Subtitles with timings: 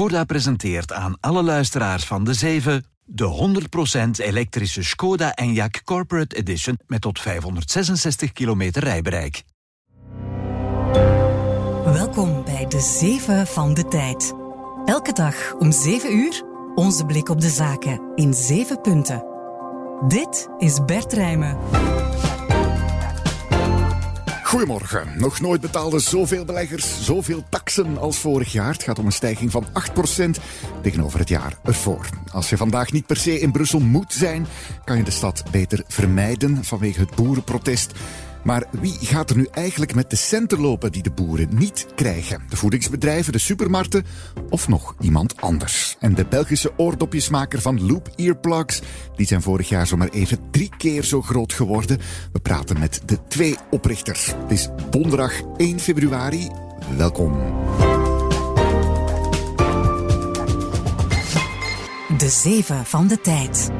[0.00, 3.52] Skoda presenteert aan alle luisteraars van de 7 de
[4.20, 9.42] 100% elektrische Skoda Enyaq Corporate Edition met tot 566 kilometer rijbereik.
[11.84, 14.32] Welkom bij de 7 van de tijd.
[14.84, 16.42] Elke dag om 7 uur
[16.74, 19.24] onze blik op de zaken in 7 punten.
[20.08, 21.58] Dit is Bert Rijmen.
[24.50, 25.08] Goedemorgen.
[25.16, 28.72] Nog nooit betaalden zoveel beleggers zoveel taxen als vorig jaar.
[28.72, 30.42] Het gaat om een stijging van 8%
[30.82, 32.08] tegenover het jaar ervoor.
[32.32, 34.46] Als je vandaag niet per se in Brussel moet zijn,
[34.84, 37.92] kan je de stad beter vermijden vanwege het boerenprotest.
[38.44, 42.42] Maar wie gaat er nu eigenlijk met de centen lopen die de boeren niet krijgen?
[42.48, 44.04] De voedingsbedrijven, de supermarkten
[44.48, 45.96] of nog iemand anders?
[46.00, 48.80] En de Belgische oordopjesmaker van Loop Earplugs,
[49.16, 51.98] die zijn vorig jaar zomaar even drie keer zo groot geworden.
[52.32, 54.26] We praten met de twee oprichters.
[54.26, 56.48] Het is donderdag 1 februari.
[56.96, 57.32] Welkom.
[62.18, 63.70] De 7 van de tijd.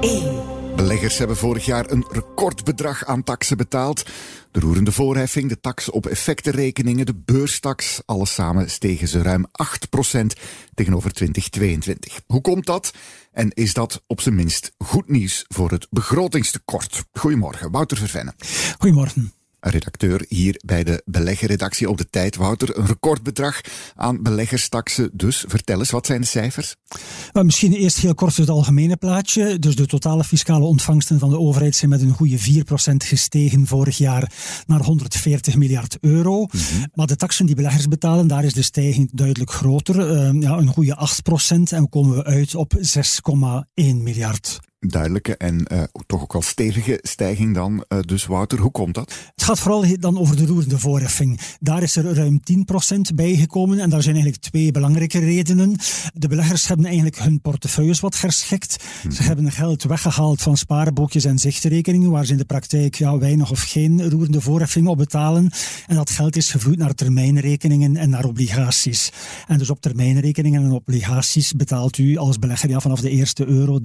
[0.00, 0.37] 1.
[0.78, 4.06] Beleggers hebben vorig jaar een recordbedrag aan taxen betaald.
[4.50, 10.26] De roerende voorheffing, de tax op effectenrekeningen, de beurstax, alles samen stegen ze ruim 8%
[10.74, 12.20] tegenover 2022.
[12.26, 12.92] Hoe komt dat?
[13.32, 17.04] En is dat op zijn minst goed nieuws voor het begrotingstekort?
[17.12, 18.34] Goedemorgen, Wouter Vervennen.
[18.78, 22.36] Goedemorgen redacteur hier bij de beleggerredactie op de tijd.
[22.36, 23.60] Wouter, een recordbedrag
[23.94, 25.10] aan beleggerstaxen.
[25.12, 26.74] Dus vertel eens, wat zijn de cijfers?
[27.32, 29.58] Maar misschien eerst heel kort het algemene plaatje.
[29.58, 32.42] Dus de totale fiscale ontvangsten van de overheid zijn met een goede 4%
[32.96, 34.32] gestegen vorig jaar
[34.66, 36.46] naar 140 miljard euro.
[36.46, 36.84] Mhm.
[36.94, 39.96] Maar de taxen die beleggers betalen, daar is de stijging duidelijk groter.
[39.96, 45.82] Uh, ja, een goede 8% en komen we uit op 6,1 miljard duidelijke en uh,
[46.06, 47.84] toch ook wel stevige stijging dan.
[47.88, 49.14] Uh, dus Wouter, hoe komt dat?
[49.34, 51.40] Het gaat vooral dan over de roerende voorheffing.
[51.60, 52.40] Daar is er ruim
[53.10, 55.76] 10% bijgekomen en daar zijn eigenlijk twee belangrijke redenen.
[56.12, 58.82] De beleggers hebben eigenlijk hun portefeuilles wat herschikt.
[59.02, 59.22] Ze mhm.
[59.22, 63.62] hebben geld weggehaald van spaarboekjes en zichtrekeningen, waar ze in de praktijk ja, weinig of
[63.62, 65.50] geen roerende voorheffing op betalen.
[65.86, 69.12] En dat geld is gevloeid naar termijnrekeningen en naar obligaties.
[69.46, 73.78] En dus op termijnrekeningen en obligaties betaalt u als belegger ja, vanaf de eerste euro
[73.78, 73.82] 30%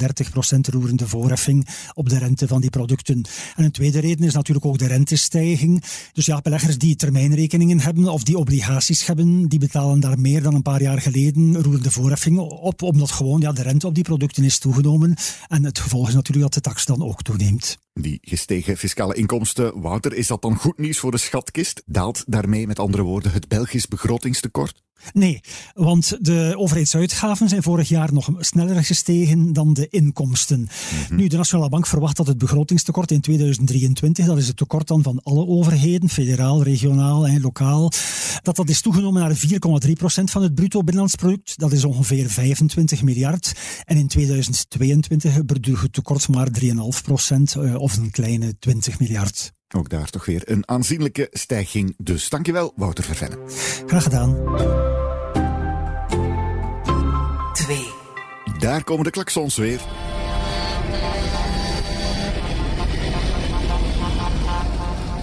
[0.60, 3.22] roerende de voorheffing op de rente van die producten.
[3.56, 5.84] En een tweede reden is natuurlijk ook de rentestijging.
[6.14, 10.56] Dus ja, beleggers die termijnrekeningen hebben of die obligaties hebben, die betalen daar meer dan
[10.56, 14.44] een paar jaar geleden roerende voorheffing op, omdat gewoon ja, de rente op die producten
[14.44, 15.16] is toegenomen.
[15.48, 17.78] En het gevolg is natuurlijk dat de tax dan ook toeneemt.
[17.94, 21.84] Die gestegen fiscale inkomsten, Wouter, is dat dan goed nieuws voor de schatkist?
[21.86, 24.83] Daalt daarmee met andere woorden het Belgisch begrotingstekort?
[25.12, 25.42] Nee,
[25.74, 30.68] want de overheidsuitgaven zijn vorig jaar nog sneller gestegen dan de inkomsten.
[31.08, 31.16] Mhm.
[31.16, 35.04] Nu, de Nationale Bank verwacht dat het begrotingstekort in 2023, dat is het tekort dan
[35.04, 37.92] van alle overheden, federaal, regionaal en lokaal,
[38.42, 39.36] dat dat is toegenomen naar
[39.88, 41.60] 4,3 procent van het bruto binnenlands product.
[41.60, 43.52] Dat is ongeveer 25 miljard.
[43.86, 49.54] En in 2022 bedroeg het tekort maar 3,5 procent, eh, of een kleine 20 miljard.
[49.76, 51.96] Ook daar toch weer een aanzienlijke stijging.
[51.98, 53.38] Dus dankjewel, Wouter Vervenne.
[53.86, 54.38] Graag gedaan.
[57.54, 57.86] 2.
[58.60, 59.82] Daar komen de klaksons weer.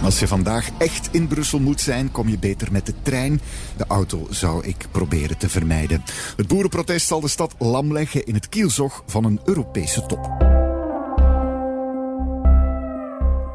[0.03, 3.41] Als je vandaag echt in Brussel moet zijn, kom je beter met de trein.
[3.77, 6.03] De auto zou ik proberen te vermijden.
[6.37, 10.51] Het boerenprotest zal de stad lam leggen in het kielzog van een Europese top.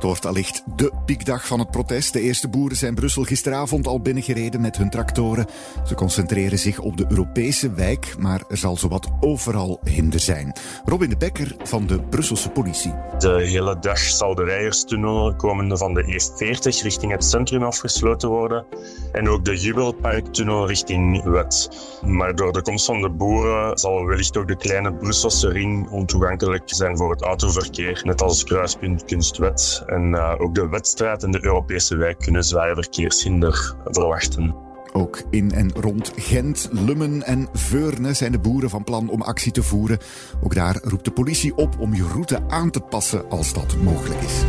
[0.05, 2.13] Wordt allicht de piekdag van het protest.
[2.13, 5.45] De eerste boeren zijn Brussel gisteravond al binnengereden met hun tractoren.
[5.85, 10.53] Ze concentreren zich op de Europese wijk, maar er zal zowat overal hinder zijn.
[10.85, 12.93] Robin de Bekker van de Brusselse politie.
[13.17, 18.65] De hele dag zal de Rijerstunnel komende van de E40 richting het centrum afgesloten worden.
[19.11, 21.69] En ook de Jubelparktunnel richting Wet.
[22.05, 26.63] Maar door de komst van de boeren zal wellicht ook de kleine Brusselse ring ontoegankelijk
[26.65, 28.01] zijn voor het autoverkeer.
[28.03, 32.73] Net als kruispunt Kunstwet en uh, ook de wedstrijd in de Europese wijk kunnen zware
[32.73, 34.55] verkeershinder verwachten.
[34.93, 39.51] Ook in en rond Gent, Lummen en Veurne zijn de boeren van plan om actie
[39.51, 39.97] te voeren.
[40.43, 44.21] Ook daar roept de politie op om je route aan te passen als dat mogelijk
[44.21, 44.43] is.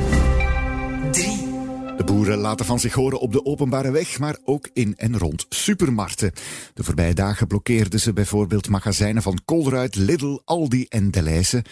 [1.10, 1.46] 3.
[1.96, 5.46] De boeren laten van zich horen op de openbare weg, maar ook in en rond
[5.48, 6.32] supermarkten.
[6.74, 11.64] De voorbije dagen blokkeerden ze bijvoorbeeld magazijnen van Colruyt, Lidl, Aldi en Deleuze.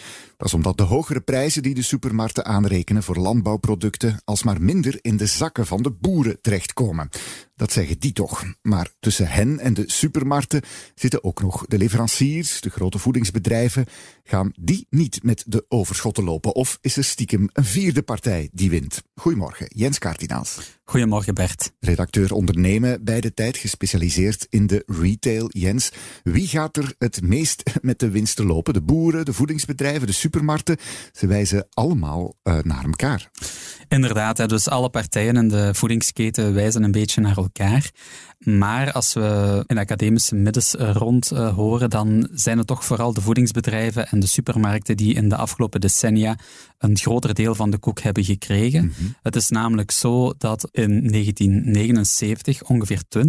[0.45, 5.17] Dat is omdat de hogere prijzen die de supermarkten aanrekenen voor landbouwproducten alsmaar minder in
[5.17, 7.09] de zakken van de boeren terechtkomen.
[7.55, 8.43] Dat zeggen die toch.
[8.61, 10.61] Maar tussen hen en de supermarkten
[10.95, 13.85] zitten ook nog de leveranciers, de grote voedingsbedrijven.
[14.23, 16.55] Gaan die niet met de overschotten lopen?
[16.55, 19.03] Of is er stiekem een vierde partij die wint?
[19.15, 20.79] Goedemorgen, Jens Kaartinaals.
[20.87, 21.71] Goedemorgen Bert.
[21.79, 25.49] Redacteur ondernemen bij de tijd, gespecialiseerd in de retail.
[25.49, 25.91] Jens,
[26.23, 28.73] wie gaat er het meest met de winsten lopen?
[28.73, 30.77] De boeren, de voedingsbedrijven, de supermarkten?
[31.11, 33.29] Ze wijzen allemaal uh, naar elkaar.
[33.87, 37.91] Inderdaad, dus alle partijen in de voedingsketen wijzen een beetje naar elkaar.
[38.39, 43.21] Maar als we in academische middens rond uh, horen, dan zijn het toch vooral de
[43.21, 46.37] voedingsbedrijven en de supermarkten die in de afgelopen decennia
[46.77, 48.83] een groter deel van de koek hebben gekregen.
[48.83, 49.15] Mm -hmm.
[49.21, 53.19] Het is namelijk zo dat in 1979 ongeveer 20%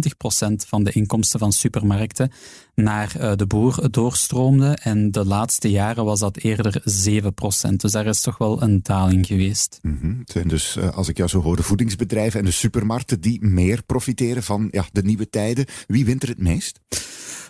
[0.67, 2.31] van de inkomsten van supermarkten
[2.75, 4.77] naar uh, de boer doorstroomde.
[4.81, 6.81] En de laatste jaren was dat eerder
[7.71, 7.75] 7%.
[7.75, 9.79] Dus daar is toch wel een daling geweest.
[9.81, 10.19] Mm -hmm.
[10.19, 13.45] Het zijn dus, uh, als ik jou zo hoor, de voedingsbedrijven en de supermarkten die
[13.45, 15.65] meer profiteren van ja, de nieuwe tijden.
[15.87, 16.79] Wie wint er het meest?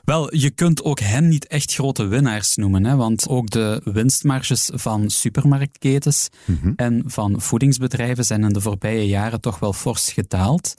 [0.07, 4.69] Wel, je kunt ook hen niet echt grote winnaars noemen, hè, want ook de winstmarges
[4.74, 6.74] van supermarktketens mm -hmm.
[6.75, 10.75] en van voedingsbedrijven zijn in de voorbije jaren toch wel fors gedaald.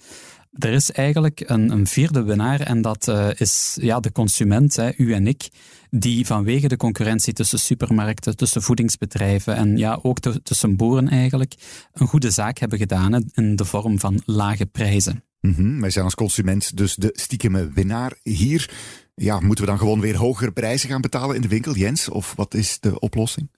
[0.52, 4.90] Er is eigenlijk een, een vierde winnaar en dat uh, is ja, de consument, hè,
[4.96, 5.48] u en ik,
[5.90, 11.54] die vanwege de concurrentie tussen supermarkten, tussen voedingsbedrijven en ja, ook tussen boeren eigenlijk,
[11.92, 15.22] een goede zaak hebben gedaan hè, in de vorm van lage prijzen.
[15.40, 15.80] Mm -hmm.
[15.80, 18.70] Wij zijn als consument dus de stiekeme winnaar hier.
[19.18, 22.08] Ja, moeten we dan gewoon weer hogere prijzen gaan betalen in de winkel, Jens?
[22.08, 23.48] Of wat is de oplossing?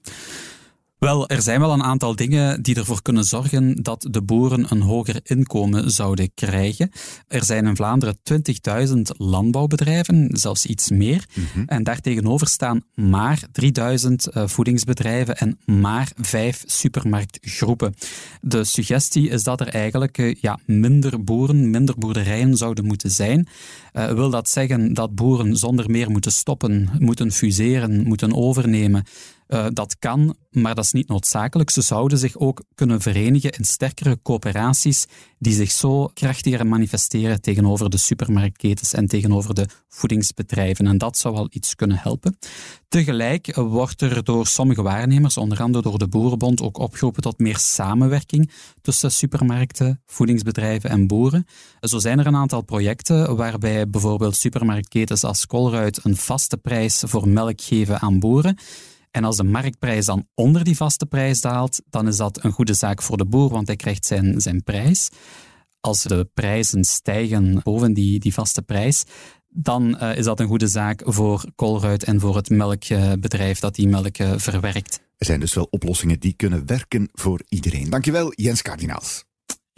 [1.00, 4.80] Wel, er zijn wel een aantal dingen die ervoor kunnen zorgen dat de boeren een
[4.80, 6.90] hoger inkomen zouden krijgen.
[7.28, 8.18] Er zijn in Vlaanderen
[8.88, 11.26] 20.000 landbouwbedrijven, zelfs iets meer.
[11.34, 11.64] Mm -hmm.
[11.66, 17.94] En daartegenover staan maar 3000 uh, voedingsbedrijven en maar vijf supermarktgroepen.
[18.40, 23.48] De suggestie is dat er eigenlijk uh, ja, minder boeren, minder boerderijen zouden moeten zijn.
[23.92, 29.04] Uh, wil dat zeggen dat boeren zonder meer moeten stoppen, moeten fuseren, moeten overnemen?
[29.52, 31.70] Uh, dat kan, maar dat is niet noodzakelijk.
[31.70, 35.06] Ze zouden zich ook kunnen verenigen in sterkere coöperaties
[35.38, 40.86] die zich zo krachtiger manifesteren tegenover de supermarktketens en tegenover de voedingsbedrijven.
[40.86, 42.38] En dat zou wel iets kunnen helpen.
[42.88, 47.58] Tegelijk wordt er door sommige waarnemers, onder andere door de Boerenbond, ook opgeroepen tot meer
[47.58, 48.50] samenwerking
[48.82, 51.46] tussen supermarkten, voedingsbedrijven en boeren.
[51.80, 57.28] Zo zijn er een aantal projecten waarbij bijvoorbeeld supermarktketens als Colruyt een vaste prijs voor
[57.28, 58.56] melk geven aan boeren.
[59.10, 62.74] En als de marktprijs dan onder die vaste prijs daalt, dan is dat een goede
[62.74, 65.08] zaak voor de boer, want hij krijgt zijn, zijn prijs.
[65.80, 69.04] Als de prijzen stijgen boven die, die vaste prijs,
[69.48, 73.88] dan uh, is dat een goede zaak voor Colruyt en voor het melkbedrijf dat die
[73.88, 75.00] melk uh, verwerkt.
[75.16, 77.90] Er zijn dus wel oplossingen die kunnen werken voor iedereen.
[77.90, 79.24] Dankjewel, Jens Kardinaals.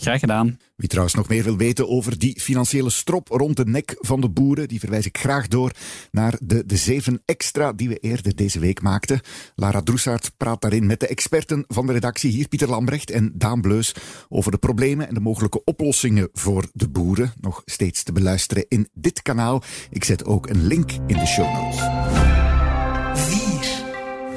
[0.02, 0.58] Graag gedaan.
[0.76, 4.28] Wie trouwens nog meer wil weten over die financiële strop rond de nek van de
[4.28, 5.72] boeren, die verwijs ik graag door
[6.10, 9.20] naar de, de zeven extra die we eerder deze week maakten.
[9.54, 13.60] Lara Droesaert praat daarin met de experten van de redactie hier, Pieter Lambrecht en Daan
[13.60, 13.94] Bleus,
[14.28, 17.32] over de problemen en de mogelijke oplossingen voor de boeren.
[17.40, 19.62] Nog steeds te beluisteren in dit kanaal.
[19.90, 21.80] Ik zet ook een link in de show notes.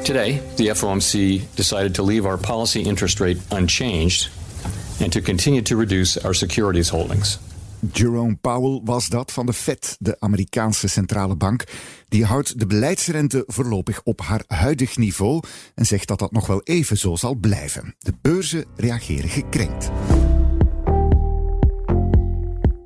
[0.03, 4.29] Today, the FOMC decided to leave our policy interest rate unchanged
[5.01, 7.39] and to continue to reduce our securities holdings.
[7.91, 11.63] Jerome Powell was dat van de Fed, de Amerikaanse centrale bank.
[12.07, 15.43] Die houdt de beleidsrente voorlopig op haar huidig niveau
[15.75, 17.95] en zegt dat dat nog wel even zo zal blijven.
[17.99, 19.91] De beurzen reageren gekrenkt.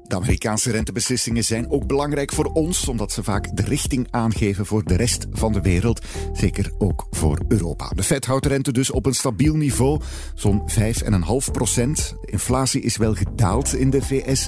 [0.09, 4.83] De Amerikaanse rentebeslissingen zijn ook belangrijk voor ons, omdat ze vaak de richting aangeven voor
[4.83, 6.01] de rest van de wereld.
[6.33, 7.89] Zeker ook voor Europa.
[7.95, 10.01] De Fed houdt rente dus op een stabiel niveau,
[10.35, 12.15] zo'n 5,5 procent.
[12.21, 14.47] De inflatie is wel gedaald in de VS.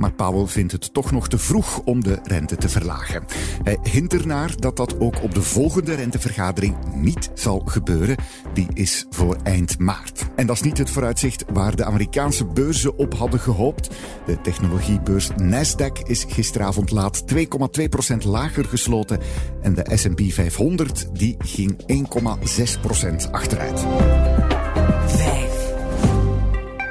[0.00, 3.24] Maar Powell vindt het toch nog te vroeg om de rente te verlagen.
[3.62, 8.16] Hij hint ernaar dat dat ook op de volgende rentevergadering niet zal gebeuren.
[8.52, 10.26] Die is voor eind maart.
[10.36, 13.90] En dat is niet het vooruitzicht waar de Amerikaanse beurzen op hadden gehoopt.
[14.26, 19.18] De technologiebeurs Nasdaq is gisteravond laat 2,2% lager gesloten.
[19.62, 21.76] En de S&P 500 die ging
[23.26, 23.86] 1,6% achteruit.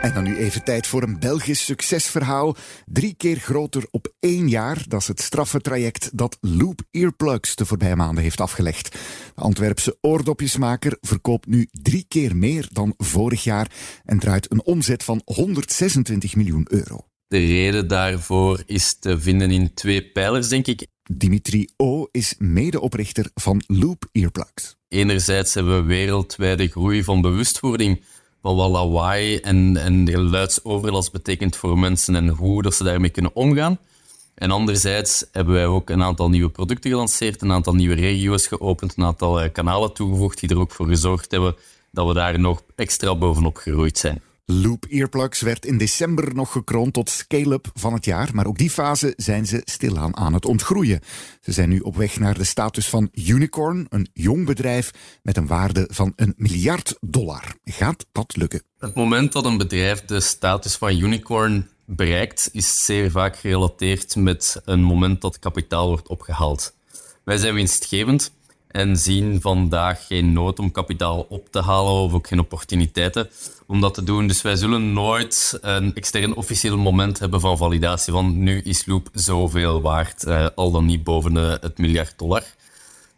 [0.01, 2.55] En dan nu even tijd voor een Belgisch succesverhaal.
[2.85, 4.83] Drie keer groter op één jaar.
[4.87, 8.91] Dat is het straffentraject dat Loop Earplugs de voorbije maanden heeft afgelegd.
[9.35, 13.71] De Antwerpse oordopjesmaker verkoopt nu drie keer meer dan vorig jaar
[14.05, 17.05] en draait een omzet van 126 miljoen euro.
[17.27, 20.87] De reden daarvoor is te vinden in twee pijlers, denk ik.
[21.11, 22.07] Dimitri O.
[22.11, 24.75] is medeoprichter van Loop Earplugs.
[24.87, 28.03] Enerzijds hebben we wereldwijde groei van bewustwording
[28.41, 33.35] van wat lawaai en, en geluidsoverlast betekent voor mensen en hoe dat ze daarmee kunnen
[33.35, 33.77] omgaan.
[34.35, 38.93] En anderzijds hebben wij ook een aantal nieuwe producten gelanceerd, een aantal nieuwe regio's geopend,
[38.97, 41.55] een aantal kanalen toegevoegd die er ook voor gezorgd hebben
[41.91, 44.21] dat we daar nog extra bovenop gegroeid zijn.
[44.51, 48.69] Loop Earplugs werd in december nog gekroond tot scale-up van het jaar, maar ook die
[48.69, 50.99] fase zijn ze stilaan aan het ontgroeien.
[51.41, 54.91] Ze zijn nu op weg naar de status van unicorn, een jong bedrijf
[55.23, 57.43] met een waarde van een miljard dollar.
[57.63, 58.63] Gaat dat lukken?
[58.79, 64.61] Het moment dat een bedrijf de status van unicorn bereikt, is zeer vaak gerelateerd met
[64.65, 66.75] een moment dat kapitaal wordt opgehaald.
[67.23, 68.31] Wij zijn winstgevend
[68.69, 73.29] en zien vandaag geen nood om kapitaal op te halen of ook geen opportuniteiten
[73.67, 74.27] om dat te doen.
[74.27, 79.09] Dus wij zullen nooit een extern officieel moment hebben van validatie van nu is Loop
[79.13, 82.43] zoveel waard, eh, al dan niet boven de, het miljard dollar.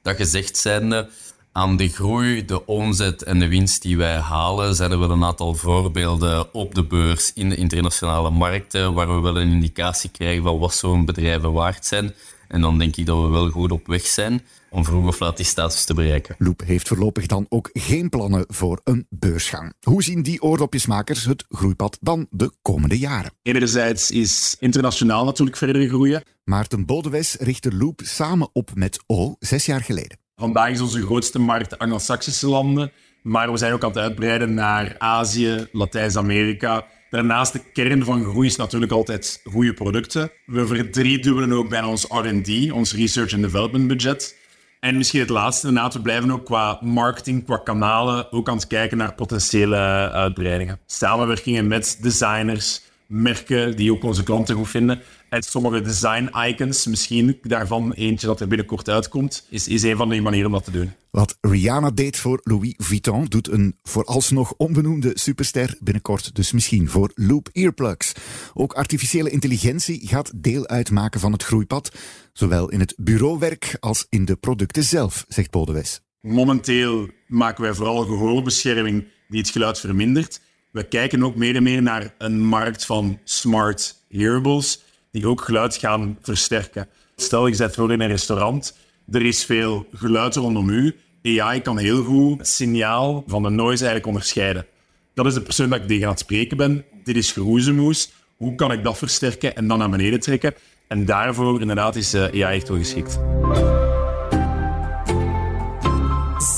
[0.01, 1.09] Dat gezegd zijnde,
[1.51, 5.23] aan de groei, de omzet en de winst die wij halen, zijn er wel een
[5.23, 10.43] aantal voorbeelden op de beurs in de internationale markten, waar we wel een indicatie krijgen
[10.43, 12.13] van wat zo'n bedrijven waard zijn.
[12.47, 15.37] En dan denk ik dat we wel goed op weg zijn om vroeg of laat
[15.37, 16.35] die status te bereiken.
[16.37, 19.73] Loop heeft voorlopig dan ook geen plannen voor een beursgang.
[19.81, 23.31] Hoe zien die oordopjesmakers het groeipad dan de komende jaren?
[23.41, 26.23] Enerzijds is internationaal natuurlijk verder groeien.
[26.43, 30.19] Maarten Bodewes richtte Loop samen op met O zes jaar geleden.
[30.35, 34.95] Vandaag is onze grootste markt Anglo-Saxische landen, maar we zijn ook aan het uitbreiden naar
[34.97, 36.85] Azië, Latijns-Amerika.
[37.09, 40.31] Daarnaast de kern van groei is natuurlijk altijd goede producten.
[40.45, 44.39] We verdriedubbelen ook bijna ons R&D, ons research and development budget.
[44.81, 48.67] En misschien het laatste, inderdaad, we blijven ook qua marketing, qua kanalen, ook aan het
[48.67, 49.77] kijken naar potentiële
[50.11, 50.79] uitbreidingen.
[50.85, 55.01] Samenwerkingen met designers, merken die ook onze klanten goed vinden.
[55.29, 60.09] En sommige design icons, misschien daarvan eentje dat er binnenkort uitkomt, is, is een van
[60.09, 60.91] de manieren om dat te doen.
[61.11, 67.11] Wat Rihanna deed voor Louis Vuitton, doet een vooralsnog onbenoemde superster binnenkort dus misschien voor
[67.15, 68.11] Loop Earplugs.
[68.53, 71.91] Ook artificiële intelligentie gaat deel uitmaken van het groeipad,
[72.33, 76.01] zowel in het bureauwerk als in de producten zelf, zegt Bodewes.
[76.21, 80.41] Momenteel maken wij vooral gehoorbescherming die het geluid vermindert.
[80.71, 85.75] We kijken ook meer en meer naar een markt van smart hearables, die ook geluid
[85.75, 86.87] gaan versterken.
[87.15, 88.77] Stel, je zet voor in een restaurant,
[89.11, 90.95] er is veel geluid rondom u.
[91.23, 94.65] AI kan heel goed het signaal van de noise eigenlijk onderscheiden.
[95.13, 96.85] Dat is de persoon dat ik tegen aan het spreken ben.
[97.03, 98.11] Dit is geroezemoes.
[98.37, 100.53] Hoe kan ik dat versterken en dan naar beneden trekken?
[100.87, 103.19] En daarvoor inderdaad is eh, AI echt wel geschikt.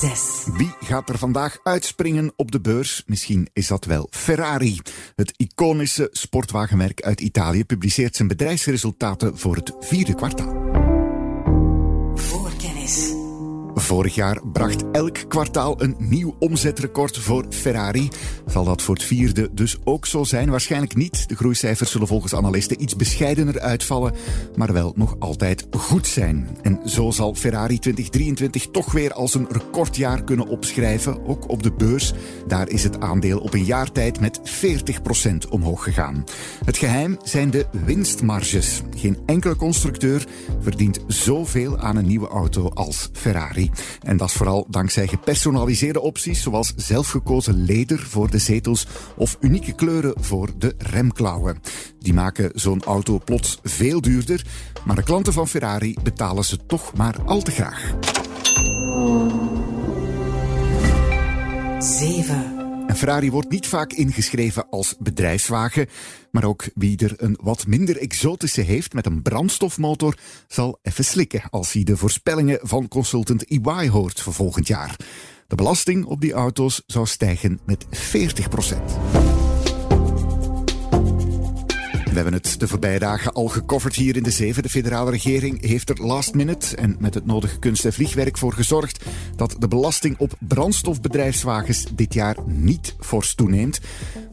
[0.03, 0.43] 6.
[0.57, 3.03] Wie gaat er vandaag uitspringen op de beurs?
[3.05, 4.79] Misschien is dat wel Ferrari.
[5.15, 10.53] Het iconische sportwagenmerk uit Italië publiceert zijn bedrijfsresultaten voor het vierde kwartaal.
[12.15, 13.22] Voorkennis.
[13.83, 18.09] Vorig jaar bracht elk kwartaal een nieuw omzetrecord voor Ferrari.
[18.45, 20.49] Zal dat voor het vierde dus ook zo zijn?
[20.49, 21.29] Waarschijnlijk niet.
[21.29, 24.13] De groeicijfers zullen volgens analisten iets bescheidener uitvallen,
[24.55, 26.57] maar wel nog altijd goed zijn.
[26.61, 31.71] En zo zal Ferrari 2023 toch weer als een recordjaar kunnen opschrijven, ook op de
[31.71, 32.13] beurs.
[32.47, 34.41] Daar is het aandeel op een jaar tijd met
[35.45, 36.23] 40% omhoog gegaan.
[36.65, 38.81] Het geheim zijn de winstmarges.
[38.95, 40.27] Geen enkele constructeur
[40.59, 43.71] verdient zoveel aan een nieuwe auto als Ferrari.
[44.01, 49.73] En dat is vooral dankzij gepersonaliseerde opties, zoals zelfgekozen leder voor de zetels of unieke
[49.73, 51.61] kleuren voor de remklauwen.
[51.99, 54.45] Die maken zo'n auto plots veel duurder,
[54.85, 57.95] maar de klanten van Ferrari betalen ze toch maar al te graag.
[61.79, 62.52] 7.
[62.95, 65.87] Ferrari wordt niet vaak ingeschreven als bedrijfswagen,
[66.31, 71.41] maar ook wie er een wat minder exotische heeft met een brandstofmotor zal even slikken
[71.49, 74.95] als hij de voorspellingen van consultant EY hoort voor volgend jaar.
[75.47, 79.42] De belasting op die auto's zou stijgen met 40
[82.13, 84.63] we hebben het de voorbije dagen al gecoverd hier in de Zeven.
[84.63, 88.53] De federale regering heeft er last minute en met het nodige kunst- en vliegwerk voor
[88.53, 89.05] gezorgd
[89.35, 93.79] dat de belasting op brandstofbedrijfswagens dit jaar niet fors toeneemt.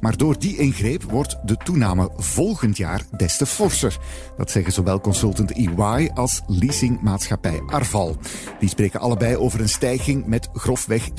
[0.00, 3.98] Maar door die ingreep wordt de toename volgend jaar des te forser.
[4.36, 8.16] Dat zeggen zowel consultant EY als leasingmaatschappij Arval.
[8.58, 11.12] Die spreken allebei over een stijging met grofweg 40%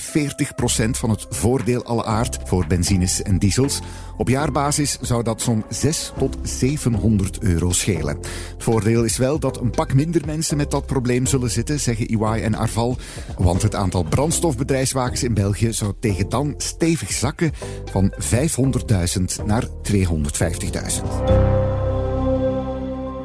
[0.92, 3.80] van het voordeel alle aard voor benzines en diesels.
[4.18, 8.18] Op jaarbasis zou dat zo'n 6 tot 700 euro schelen.
[8.18, 12.08] Het voordeel is wel dat een pak minder mensen met dat probleem zullen zitten, zeggen
[12.08, 12.98] EY en Arval.
[13.38, 17.52] Want het aantal brandstofbedrijfswagens in België zou tegen dan stevig zakken
[17.92, 21.61] van 500.000 naar 250.000.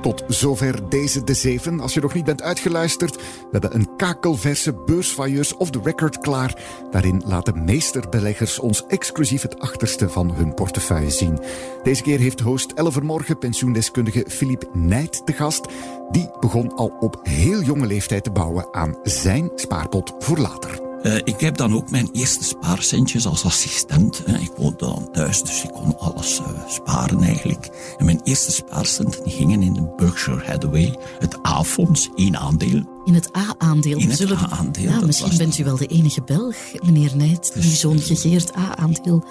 [0.07, 1.81] Tot zover deze de zeven.
[1.81, 6.63] Als je nog niet bent uitgeluisterd, we hebben een kakelverse beursvailleurs of the record klaar.
[6.91, 11.39] Daarin laten meesterbeleggers ons exclusief het achterste van hun portefeuille zien.
[11.83, 15.67] Deze keer heeft host Elvermorgen pensioendeskundige Philippe Nijt te gast.
[16.11, 20.86] Die begon al op heel jonge leeftijd te bouwen aan zijn spaarpot voor later.
[21.07, 24.23] Uh, ik heb dan ook mijn eerste spaarcentjes als assistent.
[24.27, 27.95] Ik woonde dan thuis, dus ik kon alles uh, sparen eigenlijk.
[27.99, 32.83] En mijn eerste spaarcenten gingen in de Berkshire Hathaway, het A-fonds, één aandeel.
[33.05, 33.99] In het A-aandeel?
[33.99, 34.91] In het A-aandeel.
[34.91, 39.25] Ja, misschien bent u wel de enige Belg, meneer Nijt, die dus, zo'n gegeerd A-aandeel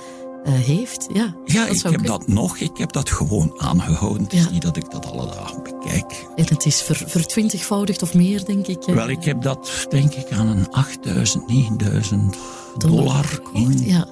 [0.45, 1.07] uh, heeft.
[1.13, 2.57] Ja, ja ik heb dat nog.
[2.57, 4.23] Ik heb dat gewoon aangehouden.
[4.23, 6.25] Het is niet dat ik dat alle dagen bekijk.
[6.35, 8.83] En het is ver, vertwintigvoudigd of meer, denk ik.
[8.85, 12.37] Wel, ik heb dat, denk ik, aan een 8000, 9000
[12.77, 13.85] dollar, in.
[13.85, 14.07] Ja.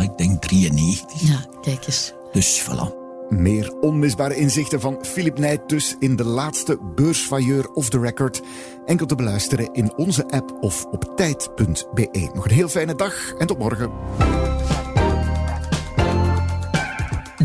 [0.00, 1.28] ik denk 93.
[1.28, 2.12] Ja, kijk eens.
[2.32, 2.98] Dus voilà.
[3.28, 8.40] Meer onmisbare inzichten van Philip Nijt dus in de laatste beursvailleur of the record.
[8.86, 12.30] Enkel te beluisteren in onze app of op tijd.be.
[12.34, 14.49] Nog een heel fijne dag en tot morgen.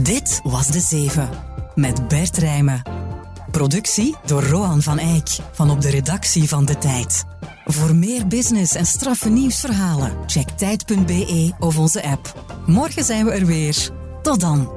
[0.06, 1.30] Dit was De Zeven
[1.76, 2.82] met Bert Rijmen.
[3.52, 7.26] Productie door Roan van Eyck van op de redactie van De Tijd.
[7.66, 12.44] Voor meer business en straffe nieuwsverhalen, check tijd.be of onze app.
[12.66, 13.90] Morgen zijn we er weer.
[14.22, 14.72] Tot dan.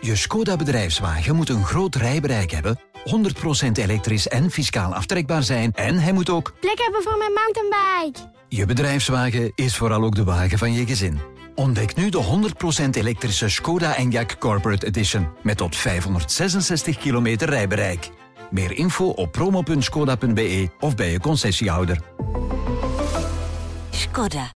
[0.00, 5.98] Je Skoda bedrijfswagen moet een groot rijbereik hebben 100% elektrisch en fiscaal aftrekbaar zijn en
[5.98, 8.30] hij moet ook plek hebben voor mijn mountainbike.
[8.48, 11.20] Je bedrijfswagen is vooral ook de wagen van je gezin.
[11.54, 12.50] Ontdek nu de
[12.84, 18.10] 100% elektrische Skoda Enyaq Corporate Edition met tot 566 kilometer rijbereik.
[18.50, 21.98] Meer info op promo.skoda.be of bij je concessiehouder.
[23.90, 24.50] Skoda.